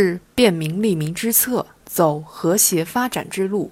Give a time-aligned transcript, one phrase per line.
[0.00, 3.70] 是便民利民之策，走和谐发展之路。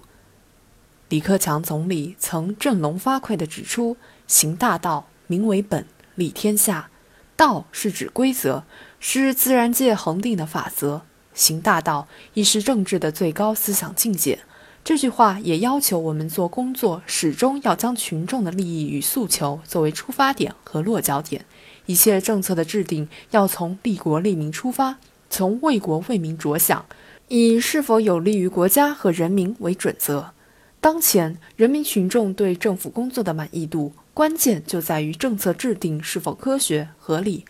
[1.08, 3.96] 李克强总理曾振聋发聩地指出
[4.28, 5.86] ：“行大道，民为本，
[6.16, 6.90] 利天下。
[7.34, 8.64] 道是指规则，
[9.00, 11.00] 是自然界恒定的法则。
[11.32, 14.40] 行大道亦是政治的最高思想境界。”
[14.84, 21.46] 这句话也要求我们做工作，始终要将群众的利益与诉求作为出发点和落脚点。
[21.86, 24.98] 一切政策的制定要从利国利民出发，
[25.30, 26.84] 从为国为民着想，
[27.28, 30.32] 以是否有利于国家和人民为准则。
[30.80, 37.44] 当前人民群众对政府工作的满意度，关键就在于政策制定是否科学合理，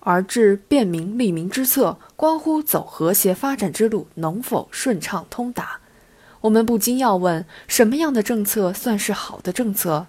[0.00, 5.80] 而治便民利民之策，关乎走和谐发展之路能否顺畅通达。
[6.42, 10.06] 我们不禁要问：什么样的政策算是好的政策？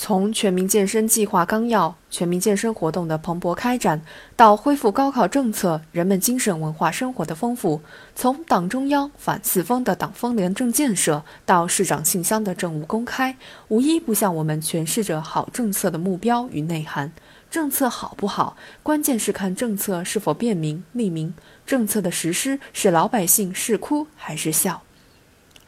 [0.00, 4.00] 从全民健身计划纲要、全民健身活动的蓬勃开展，
[4.36, 7.80] 到恢复高考政策、人们精神文化生活的丰富；
[8.14, 17.12] 从党中央反四风的党风廉政建设，到市长信箱的政务公开，无一不向我们诠释着好政策的目标与内涵。
[17.50, 21.34] 政策好不好，关键是看政策是否便民利民，
[21.66, 24.80] 政策的实施是老百姓是哭还是笑。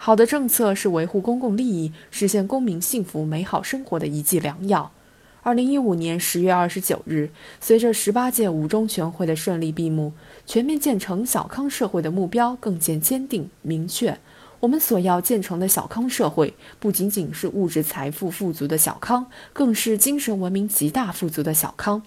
[0.03, 4.91] 好的政策是维护公共利益、实现公民幸福美好生活的一剂良药。
[5.43, 7.29] 二零一五年十月二十九日，
[7.61, 10.15] 随着十八届五中全会的顺利闭幕，
[10.47, 14.19] 全面建成小康社会的目标更见坚定明确。
[14.61, 22.03] 我们所要建成的小康社会，不仅仅是物质财富富足的小康，更是精神文明极大富足的小康。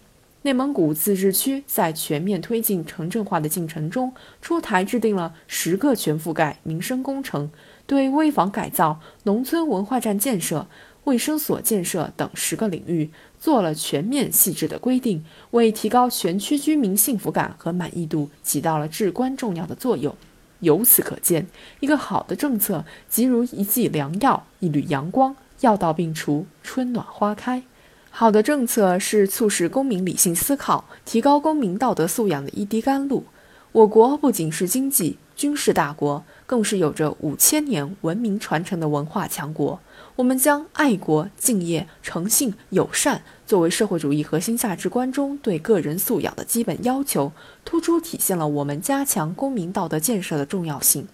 [0.45, 7.49] 内蒙古自治区在全面推进城镇化的进程中，出台制定了十个全覆盖民生工程。
[7.85, 10.67] 对危房改造、农村文化站建设、
[11.03, 20.15] 卫生所建设等十个领域做了全面细致的规定，为提高全区居民幸福感和满意度起到了至关重要的作用。
[20.61, 21.47] 由此可见，
[21.81, 27.63] 一个好的政策即如一剂良药、一缕阳光，药到病除，春暖花开。
[28.09, 33.25] 好的政策是促使公民理性思考、提高公民道德素养的一滴甘露。
[33.73, 35.17] 我国不仅是经济。
[35.35, 39.79] 军事大国，更是有着五千年文明传承的文化强国。
[40.15, 47.31] 我们将爱国、敬业、诚信、友善作为社会主义核心价值观中对个人素养的基本要求，
[47.65, 51.07] 突出体现了我们加强公民道德建设的重要性。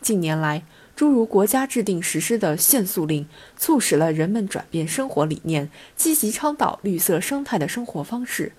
[0.00, 0.62] 近年来，
[0.94, 3.26] 诸如国家制定实施的限塑令，
[3.56, 8.52] 促使了人们转变生活理念，积极倡导绿色生态的生活方式。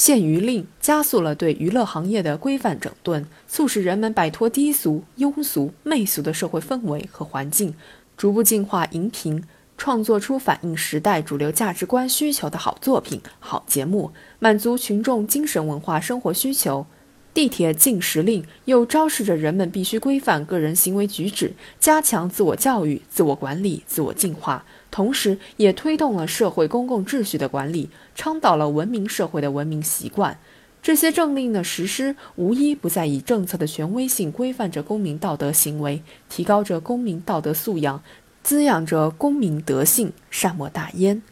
[0.00, 7.74] 限娱令加速了对娱乐行业的规范整顿，促使人们摆脱低俗、庸俗、媚俗的社会氛围和环境，
[8.16, 9.44] 逐步净化荧屏，
[9.76, 16.86] 创作出反映时代主流价值观需求的好作品、好节目，满足群众精神文化生活需求。
[17.32, 24.64] 地铁禁食令又昭示着人们必须规范个人行为举止，加强自我教育、自我管理、自我净化。
[24.90, 30.36] 同时，也推动了社会公共秩序的管理，倡导了文明社会的文明习惯。
[30.82, 38.02] 这些政令的实施，无一不在以政策的权威性规范着公民道德行为，提高着公民道德素养，
[38.42, 41.22] 滋养着公民德性，善莫大焉。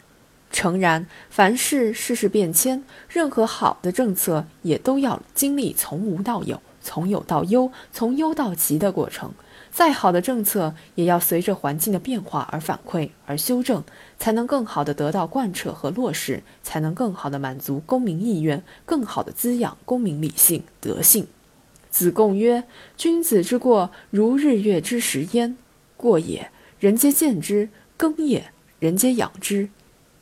[0.51, 9.33] 诚然，凡事世事变迁，任何好的政策也都要经历从无到有、从有到优、从优到极的过程。
[9.71, 13.85] 再好的政策，也要随着环境的变化而反馈而修正，
[14.19, 21.27] 才能更好地得到贯彻和落实，才能更好地满足公民意愿，更好地滋养公民理性德性。
[21.91, 22.65] 子贡曰
[22.97, 25.57] ：“君子之过，如日月之食焉。
[25.97, 26.51] 过也，
[26.81, 29.69] 人皆见之；耕也，人皆养之。”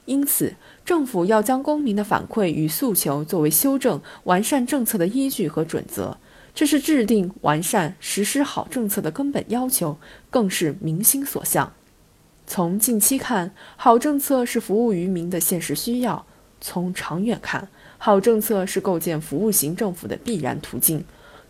[0.07, 6.17] 因此，政府要将公民的反馈与诉求作为修正、完善政策的依据和准则。
[6.55, 9.99] 这是制定、完善、实施好政策的根本要求，
[10.31, 11.73] 更是民心所向。
[12.47, 16.25] 从近期看，好政策是服务于民的现实需要；
[16.61, 17.69] 从长远看，
[17.99, 21.01] 好政策是构建服务型政府的必然途径；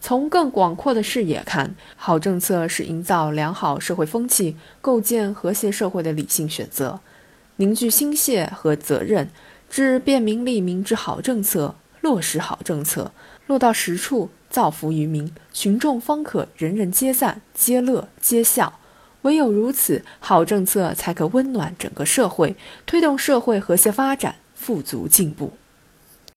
[0.01, 6.99] 从更广阔的视野看，好政策是营造良好社会风气、构建和谐社会的理性选择。
[7.57, 9.31] 凝聚心血和责任，
[9.69, 13.13] 治便民利民之好政策，落实好政策，
[13.47, 14.31] 落到实处。
[14.49, 18.79] 造福于民，群众方可人人皆赞、皆乐、皆笑。
[19.23, 22.57] 唯有如此，好政策才可温暖整个社会，
[22.87, 25.53] 推动社会和谐发展、富足进步。